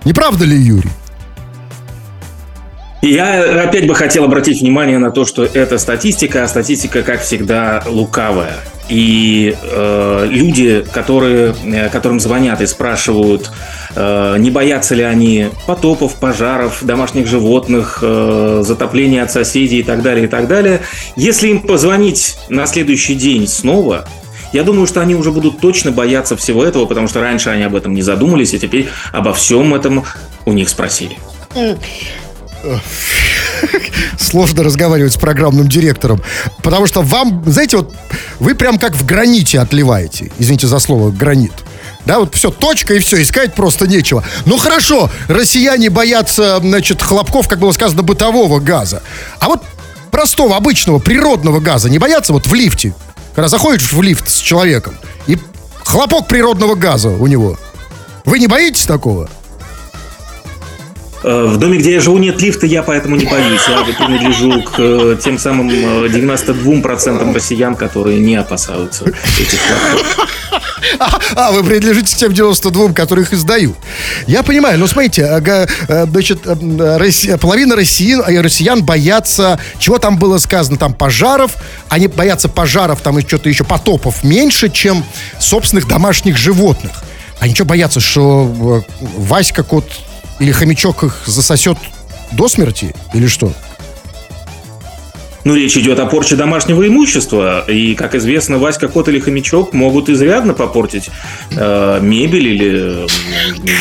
[0.05, 0.89] Не правда ли, Юрий?
[3.01, 7.83] Я опять бы хотел обратить внимание на то, что это статистика, а статистика, как всегда,
[7.87, 8.57] лукавая.
[8.89, 13.51] И э, люди, которые, э, которым звонят и спрашивают,
[13.95, 20.01] э, не боятся ли они потопов, пожаров, домашних животных, э, затопления от соседей и так
[20.01, 20.81] далее, и так далее,
[21.15, 24.07] если им позвонить на следующий день снова,
[24.53, 27.75] я думаю, что они уже будут точно бояться всего этого, потому что раньше они об
[27.75, 30.03] этом не задумались, и теперь обо всем этом
[30.45, 31.15] у них спросили.
[34.19, 36.21] Сложно разговаривать с программным директором.
[36.61, 37.93] Потому что вам, знаете, вот
[38.39, 40.31] вы прям как в граните отливаете.
[40.37, 41.53] Извините за слово, гранит.
[42.05, 44.23] Да, вот все, точка и все, искать просто нечего.
[44.45, 49.03] Ну хорошо, россияне боятся, значит, хлопков, как было сказано, бытового газа.
[49.39, 49.63] А вот
[50.09, 52.95] простого, обычного, природного газа не боятся вот в лифте?
[53.35, 54.95] Когда заходишь в лифт с человеком,
[55.27, 55.37] и
[55.83, 57.57] хлопок природного газа у него.
[58.25, 59.29] Вы не боитесь такого?
[61.21, 63.61] Э, в доме, где я живу, нет лифта, я поэтому не боюсь.
[63.67, 70.29] Я принадлежу к э, тем самым 92% э, россиян, которые не опасаются этих фактов.
[70.97, 73.75] А, а, вы принадлежите к тем 92, которых издают.
[74.27, 75.27] Я понимаю, но смотрите,
[75.87, 76.41] значит,
[77.39, 81.57] половина россиян, россиян боятся, чего там было сказано, там пожаров,
[81.89, 85.03] они боятся пожаров, там и что-то еще, потопов меньше, чем
[85.37, 86.91] собственных домашних животных.
[87.39, 89.85] Они что боятся, что Васька кот
[90.39, 91.77] или хомячок их засосет
[92.31, 92.95] до смерти?
[93.13, 93.53] Или что?
[95.45, 97.63] Ну, речь идет о порче домашнего имущества.
[97.67, 101.09] И, как известно, Васька, кот или хомячок могут изрядно попортить
[101.51, 103.07] э, мебель или...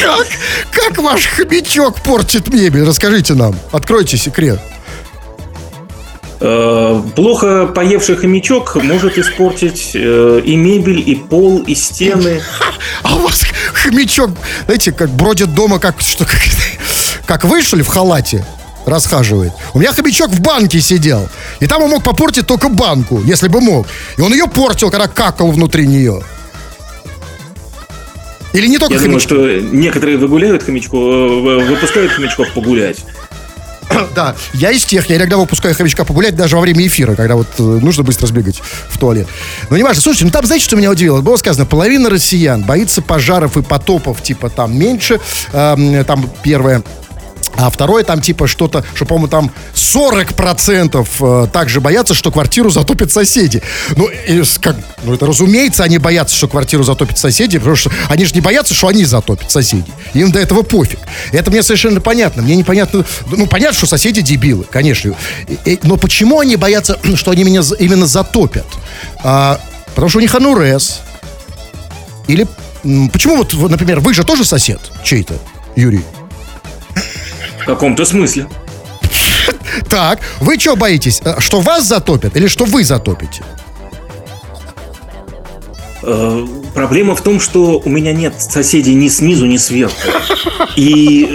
[0.01, 0.27] Как?
[0.71, 2.85] Как ваш хомячок портит мебель?
[2.85, 3.57] Расскажите нам.
[3.73, 4.61] Откройте секрет.
[6.41, 12.41] Э, плохо поевший хомячок может испортить э, и мебель, и пол, и стены.
[13.03, 13.45] А у вас
[13.79, 14.31] хомячок,
[14.67, 16.37] знаете, как бродит дома, как что, как,
[17.27, 18.45] как вышли в халате,
[18.87, 19.53] расхаживает.
[19.75, 21.29] У меня хомячок в банке сидел.
[21.61, 23.87] И там он мог попортить только банку, если бы мог.
[24.17, 26.23] И он ее портил, когда какал внутри нее.
[28.55, 29.31] Или не только Я хомячок?
[29.31, 32.99] думаю, что некоторые выгуляют хомячков, э, выпускают хомячков погулять.
[34.15, 37.49] Да, я из тех, я иногда выпускаю хомячка погулять даже во время эфира, когда вот
[37.59, 39.29] э, нужно быстро сбегать в туалет.
[39.71, 40.03] Но не важно.
[40.03, 41.21] Слушайте, ну там, знаете, что меня удивило?
[41.21, 45.21] Было сказано, половина россиян боится пожаров и потопов, типа там меньше.
[45.53, 46.83] Э, там первое
[47.59, 53.11] а второе там типа что-то, что, по-моему, там 40% э, также боятся, что квартиру затопят
[53.11, 53.61] соседи.
[53.97, 58.27] Ну, и, как, ну, это разумеется, они боятся, что квартиру затопят соседи, потому что они
[58.27, 59.93] же не боятся, что они затопят соседей.
[60.15, 61.01] Им до этого пофиг.
[61.33, 62.43] Это мне совершенно понятно.
[62.43, 65.17] Мне непонятно, ну, понятно, что соседи дебилы, конечно.
[65.83, 68.67] Но почему они боятся, что они меня именно затопят?
[69.25, 69.61] А,
[69.97, 71.01] потому что у них анурез.
[72.29, 72.47] Или
[73.13, 75.35] почему вот, например, вы же тоже сосед чей-то,
[75.75, 76.05] Юрий?
[77.69, 78.49] Каком-то смысле.
[79.89, 81.21] Так, вы что боитесь?
[81.25, 83.43] Э, что вас затопят или что вы затопите?
[86.03, 89.95] Э, проблема в том, что у меня нет соседей ни снизу, ни сверху.
[90.77, 91.29] И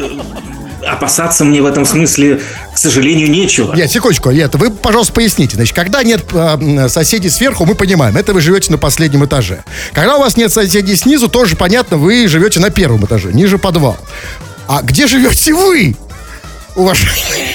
[0.82, 2.41] э, опасаться мне в этом смысле,
[2.74, 3.76] к сожалению, нечего.
[3.76, 5.56] Нет, секундочку, нет, вы, пожалуйста, поясните.
[5.56, 9.63] Значит, когда нет э, соседей сверху, мы понимаем, это вы живете на последнем этаже.
[9.93, 13.98] Когда у вас нет соседей снизу, тоже понятно, вы живете на первом этаже, ниже подвал.
[14.67, 15.96] А где живете вы?
[16.76, 17.54] Уважаемый,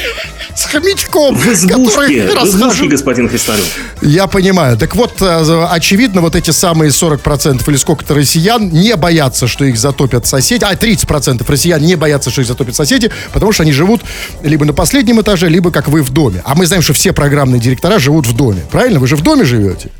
[0.54, 3.64] с хомячком, в избушке, в избушке, господин Христалев.
[4.02, 4.76] Я понимаю.
[4.76, 9.78] Так вот, э, очевидно, вот эти самые 40% или сколько-то россиян не боятся, что их
[9.78, 10.64] затопят соседи.
[10.64, 14.02] А, 30% россиян не боятся, что их затопят соседи, потому что они живут
[14.42, 16.42] либо на последнем этаже, либо как вы в доме.
[16.44, 18.62] А мы знаем, что все программные директора живут в доме.
[18.70, 18.98] Правильно?
[18.98, 19.90] Вы же в доме живете?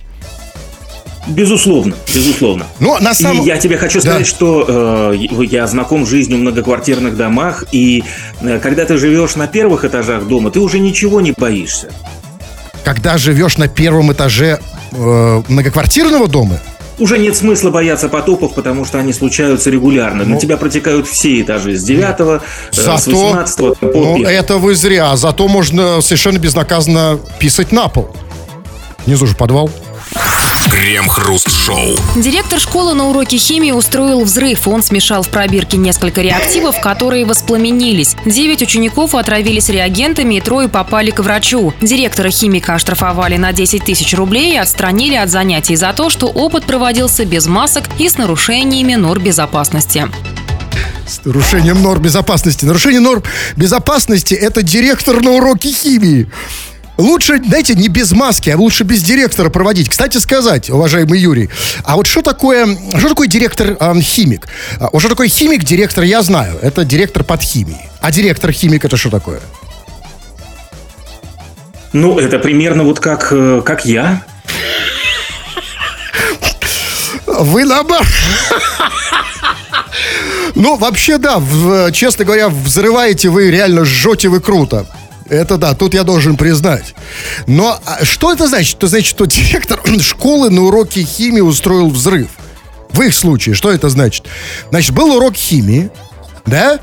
[1.29, 2.67] Безусловно, безусловно.
[2.81, 3.43] Но на самом...
[3.43, 4.25] И я тебе хочу сказать, да.
[4.25, 8.03] что э, я знаком с жизнью в многоквартирных домах, и
[8.41, 11.91] э, когда ты живешь на первых этажах дома, ты уже ничего не боишься.
[12.85, 14.61] Когда живешь на первом этаже
[14.93, 16.59] э, многоквартирного дома?
[16.99, 20.25] Уже нет смысла бояться потопов, потому что они случаются регулярно.
[20.25, 22.41] Ну, На тебя протекают все этажи с 9 э,
[22.73, 24.27] с 18 по Ну, 1.
[24.27, 25.15] это вы зря.
[25.17, 28.09] Зато можно совершенно безнаказанно писать на пол.
[29.07, 29.71] Внизу же подвал.
[30.79, 31.97] Крем-хруст-шоу.
[32.15, 34.69] Директор школы на уроке химии устроил взрыв.
[34.69, 38.15] Он смешал в пробирке несколько реактивов, которые воспламенились.
[38.25, 41.75] Девять учеников отравились реагентами и трое попали к врачу.
[41.81, 46.65] Директора химика оштрафовали на 10 тысяч рублей и отстранили от занятий за то, что опыт
[46.65, 50.09] проводился без масок и с нарушениями норм безопасности.
[51.09, 52.65] С нарушением норм безопасности.
[52.65, 53.25] Нарушение норм
[53.57, 56.29] безопасности– это директор на уроке химии.
[56.99, 59.89] Лучше, знаете, не без маски, а лучше без директора проводить.
[59.89, 61.49] Кстати сказать, уважаемый Юрий,
[61.85, 62.67] а вот что такое,
[62.99, 64.49] что такое директор-химик?
[64.81, 66.59] А, что такое химик-директор, я знаю.
[66.61, 67.89] Это директор под химией.
[68.01, 69.41] А директор-химик это что такое?
[71.93, 74.23] Ну, это примерно вот как, э, как я.
[77.27, 78.07] Вы наоборот.
[80.57, 84.87] Ну, вообще, да, в- честно говоря, взрываете вы, реально жжете вы круто.
[85.29, 86.95] Это да, тут я должен признать.
[87.47, 88.77] Но а что это значит?
[88.77, 92.29] Это значит, что директор школы на уроке химии устроил взрыв.
[92.91, 94.25] В их случае, что это значит?
[94.71, 95.91] Значит, был урок химии,
[96.47, 96.81] да?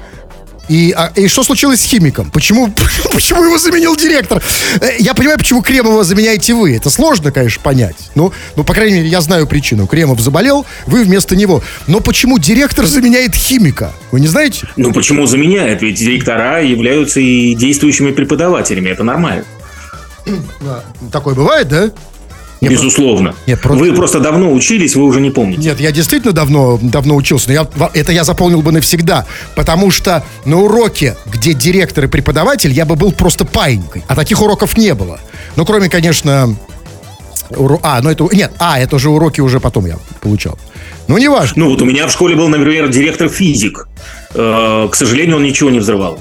[0.68, 2.32] И, а, и что случилось с химиком?
[2.32, 2.74] Почему,
[3.14, 4.42] почему его заменил директор?
[4.82, 6.76] Э, Я понимаю, почему Кремова заменяете вы.
[6.76, 7.96] Это сложно, конечно, понять.
[8.16, 9.86] Ну, ну, по крайней мере, я знаю причину.
[9.88, 11.62] Кремов заболел, вы вместо него.
[11.88, 13.92] Но почему директор заменяет химика?
[14.12, 14.68] Вы не знаете?
[14.76, 15.82] Ну, почему заменяет?
[15.82, 18.90] Ведь директора являются и действующими преподавателями.
[18.90, 19.46] Это нормально.
[21.12, 21.92] Такое бывает, да?
[22.70, 23.36] Нет, Безусловно.
[23.48, 25.62] Нет, просто- Вы просто давно учились, вы уже не помните.
[25.62, 29.26] Нет, я действительно давно, давно учился, но я, это я запомнил бы навсегда,
[29.56, 34.42] потому что на уроке, где директор и преподаватель, я бы был просто паинькой, а таких
[34.42, 35.20] уроков не было.
[35.56, 36.56] Ну, кроме, конечно,
[37.52, 40.58] уро- а, ну это, нет, а, это же уроки уже потом я получал.
[41.08, 41.66] Ну, неважно.
[41.66, 43.88] Ну, вот у меня в школе был, например, директор физик.
[44.34, 46.20] Э, К сожалению, он ничего не взрывал.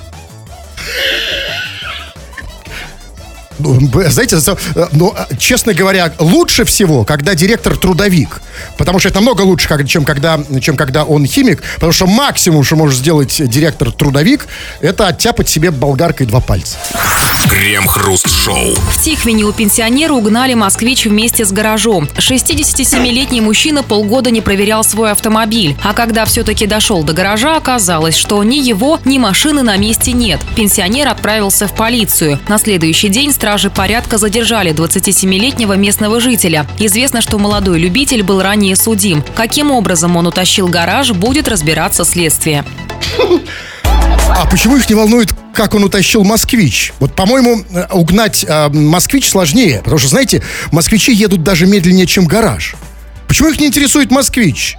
[3.59, 8.41] Ну, Знаете, э, ну, э, честно говоря, лучше всего, когда директор трудовик.
[8.77, 11.63] Потому что это намного лучше, чем когда, чем когда он химик.
[11.75, 14.47] Потому что максимум, что может сделать директор трудовик,
[14.81, 16.77] это оттяпать себе болгаркой два пальца.
[17.49, 18.75] Крем-хруст-шоу.
[18.75, 22.09] В Тихвине у пенсионера угнали москвич вместе с гаражом.
[22.17, 25.77] 67-летний мужчина полгода не проверял свой автомобиль.
[25.83, 30.41] А когда все-таки дошел до гаража, оказалось, что ни его, ни машины на месте нет.
[30.57, 32.41] Пенсионер отправился в полицию.
[32.49, 36.67] На следующий день стражи порядка задержали 27-летнего местного жителя.
[36.79, 39.23] Известно, что молодой любитель был ранее судим.
[39.35, 42.65] Каким образом он утащил гараж, будет разбираться следствие.
[44.31, 46.95] А почему их не волнует, как он утащил москвич?
[47.01, 49.81] Вот, по-моему, э, угнать э, москвич сложнее.
[49.81, 52.77] Потому что, знаете, москвичи едут даже медленнее, чем гараж.
[53.29, 54.79] Почему их не интересует москвич,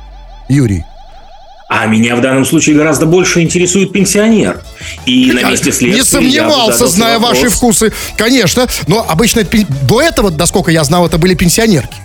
[0.50, 0.84] Юрий?
[1.78, 4.62] А меня в данном случае гораздо больше интересует пенсионер.
[5.06, 5.94] И на месте следствия...
[5.94, 7.42] Не сомневался, зная вопрос.
[7.42, 7.94] ваши вкусы.
[8.18, 8.68] Конечно.
[8.88, 11.96] Но обычно до этого, насколько я знал, это были пенсионерки.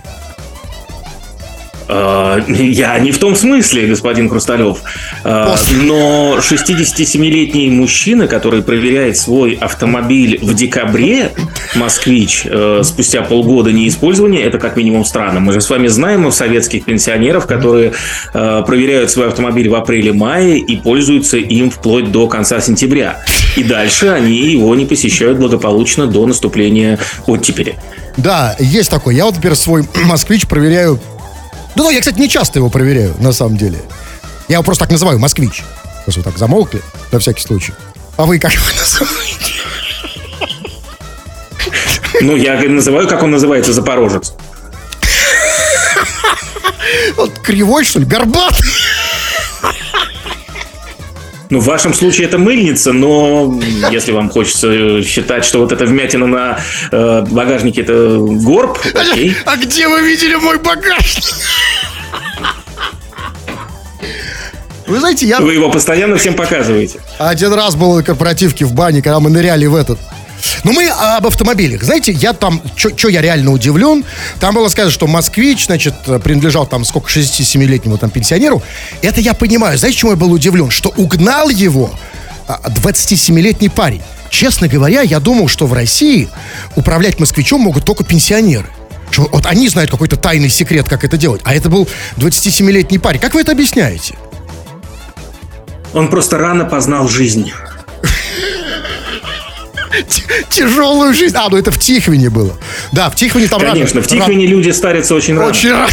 [1.91, 4.77] Э, Я не в том смысле, господин Хрусталев.
[5.23, 5.53] Э.
[5.83, 11.31] Но 67-летний мужчина, который проверяет свой автомобиль в декабре,
[11.75, 15.41] москвич, э, спустя полгода неиспользования, это как минимум странно.
[15.41, 17.93] Мы же с вами знаем советских пенсионеров, которые
[18.31, 23.19] проверяют свой автомобиль в апреле-мае и пользуются им вплоть до конца сентября.
[23.57, 27.75] И дальше они его не посещают благополучно до наступления оттепели.
[28.17, 29.15] Да, есть такой.
[29.15, 30.99] Я вот, например, свой москвич проверяю.
[31.75, 33.79] Ну, я, кстати, не часто его проверяю, на самом деле.
[34.47, 35.63] Я его просто так называю, москвич.
[36.03, 36.81] Просто вы так замолкли,
[37.11, 37.73] на всякий случай.
[38.17, 39.53] А вы как его называете?
[42.21, 44.33] Ну, я называю, как он называется, Запорожец.
[47.15, 48.05] Вот кривой, что ли?
[48.05, 48.67] Горбатый?
[51.49, 53.59] Ну, в вашем случае это мыльница, но
[53.91, 56.59] если вам хочется считать, что вот эта вмятина на
[56.91, 59.35] э, багажнике это горб, окей.
[59.45, 61.25] А где вы видели мой багажник?
[64.91, 66.99] Вы знаете, я Вы его постоянно всем показываете.
[67.17, 69.97] один раз был на корпоративке в бане, когда мы ныряли в этот.
[70.65, 71.83] Ну, мы об автомобилях.
[71.83, 74.03] Знаете, я там, что я реально удивлен,
[74.41, 78.61] там было сказано, что москвич, значит, принадлежал там сколько, 67-летнему там пенсионеру.
[79.01, 79.77] Это я понимаю.
[79.77, 80.69] Знаете, чему я был удивлен?
[80.71, 81.91] Что угнал его
[82.47, 84.01] а, 27-летний парень.
[84.29, 86.27] Честно говоря, я думал, что в России
[86.75, 88.67] управлять москвичом могут только пенсионеры.
[89.09, 91.41] Что вот они знают какой-то тайный секрет, как это делать.
[91.45, 93.19] А это был 27-летний парень.
[93.19, 94.15] Как вы это объясняете?
[95.93, 97.51] Он просто рано познал жизнь.
[100.49, 101.35] Тяжелую жизнь.
[101.37, 102.57] А, ну это в Тихвине было.
[102.91, 105.49] Да, в Тихвине там рано- Конечно, в рано- Тихвине люди старятся очень рано.
[105.49, 105.87] Очень рано.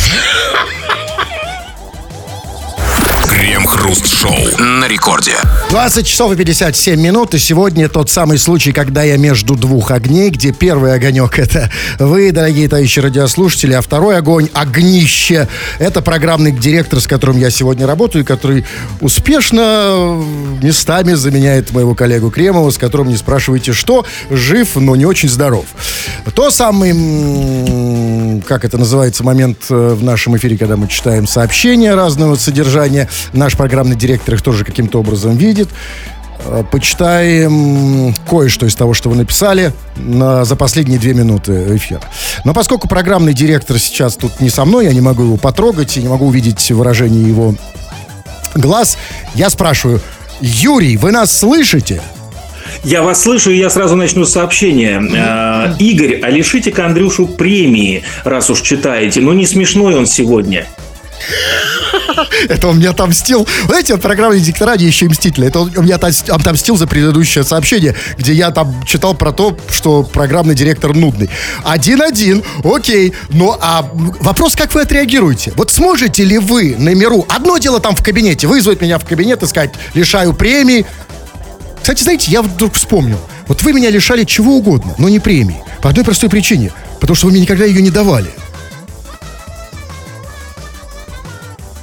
[3.79, 5.37] Крем-хруст-шоу на рекорде.
[5.71, 10.31] 20 часов и 57 минут, и сегодня тот самый случай, когда я между двух огней,
[10.31, 15.47] где первый огонек— это вы, дорогие товарищи радиослушатели, а второй огонь— огнище.
[15.79, 18.65] Это программный директор, с которым я сегодня работаю, который
[19.01, 20.23] успешно
[20.61, 25.67] местами заменяет моего коллегу Кремова, с которым не спрашивайте что, жив, но не очень здоров.
[26.35, 32.35] То самый, как это называется, момент э, в нашем эфире, когда мы читаем сообщения разного
[32.35, 33.09] содержания.
[33.33, 35.69] Наш программный директор их тоже каким-то образом видит.
[36.47, 42.01] Э, Почитаем кое-что из того, что вы написали на, за последние две минуты эфира.
[42.45, 46.03] Но поскольку программный директор сейчас тут не со мной, я не могу его потрогать и
[46.03, 47.55] не могу увидеть выражение его
[48.55, 48.97] глаз,
[49.35, 50.01] я спрашиваю,
[50.41, 52.01] Юрий, вы нас слышите?
[52.85, 54.99] Я вас слышу, и я сразу начну с сообщения.
[54.99, 59.21] Э, Игорь, а лишите-ка Андрюшу премии, раз уж читаете.
[59.21, 60.67] Ну, не смешной он сегодня.
[62.49, 63.47] Это он мне отомстил.
[63.67, 65.47] Знаете, вот программные диктора, они еще и мстители.
[65.47, 70.03] Это он мне отомс- отомстил за предыдущее сообщение, где я там читал про то, что
[70.03, 71.31] программный директор нудный.
[71.65, 73.13] Один-один, окей.
[73.31, 73.89] Ну, а
[74.21, 75.53] вопрос, как вы отреагируете?
[75.57, 77.27] Вот сможете ли вы на миру...
[77.29, 80.87] Одно дело там в кабинете, вызвать меня в кабинет и сказать, лишаю премии.
[81.81, 83.21] Кстати, знаете, я вдруг вспомнил.
[83.47, 85.63] Вот вы меня лишали чего угодно, но не премии.
[85.81, 86.71] По одной простой причине.
[87.01, 88.31] Потому что вы мне никогда ее не давали.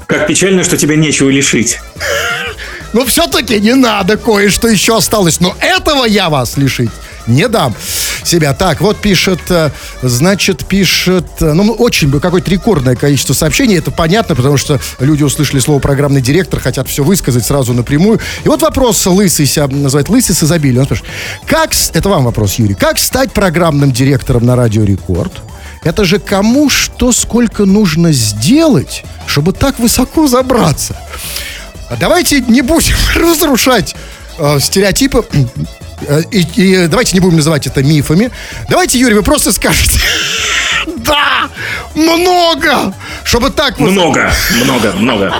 [0.07, 1.79] Как печально, что тебя нечего лишить.
[2.93, 5.39] Но все-таки не надо, кое-что еще осталось.
[5.39, 6.91] Но этого я вас лишить
[7.27, 7.75] не дам
[8.23, 8.53] себя.
[8.53, 13.77] Так, вот пишет, э, значит, пишет, э, ну, очень бы какое-то рекордное количество сообщений.
[13.77, 18.19] Это понятно, потому что люди услышали слово программный директор, хотят все высказать сразу напрямую.
[18.43, 20.81] И вот вопрос Лысый себя называет Лысый с изобилием.
[20.81, 21.11] Он спрашивает,
[21.45, 25.33] как, это вам вопрос, Юрий, как стать программным директором на Радио Рекорд?
[25.85, 30.97] Это же кому что сколько нужно сделать, чтобы так высоко забраться?
[31.99, 33.95] Давайте не будем разрушать
[34.39, 35.23] э, стереотипы.
[36.07, 38.31] Э, И, и давайте не будем называть это мифами.
[38.67, 39.99] Давайте, Юрий, вы просто скажете.
[40.97, 41.49] Да!
[41.95, 42.93] Много!
[43.23, 43.79] Чтобы так...
[43.79, 44.31] Много,
[44.63, 45.33] много, много.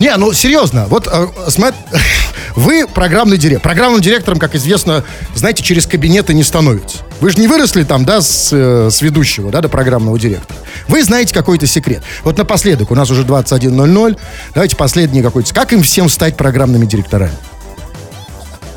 [0.00, 1.74] Не, ну серьезно, вот э, смо-
[2.56, 3.62] вы программный директор.
[3.62, 6.98] Программным директором, как известно, знаете, через кабинеты не становится.
[7.20, 10.58] Вы же не выросли там, да, с, э, с ведущего, да, до программного директора.
[10.86, 12.02] Вы знаете какой-то секрет.
[12.22, 14.16] Вот напоследок, у нас уже 21.00,
[14.54, 15.52] давайте последний какой-то.
[15.52, 17.32] Как им всем стать программными директорами?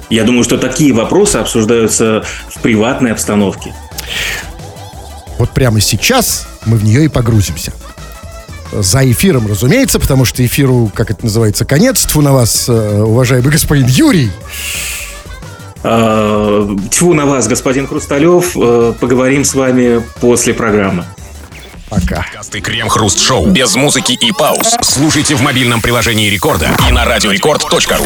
[0.09, 3.73] Я думаю, что такие вопросы обсуждаются в приватной обстановке.
[5.37, 7.71] Вот прямо сейчас мы в нее и погрузимся.
[8.71, 12.05] За эфиром, разумеется, потому что эфиру, как это называется, конец.
[12.05, 14.31] Тьфу на вас, э, уважаемый господин Юрий.
[15.83, 18.55] Э, Тьфу на вас, господин Хрусталев.
[18.55, 21.05] Э, Поговорим с вами после программы.
[21.89, 22.17] Пока.
[22.17, 24.77] Подкасты Крем-хруст-шоу без музыки и пауз.
[24.81, 28.05] Слушайте в мобильном приложении Рекорда и на радиорекорд.ру.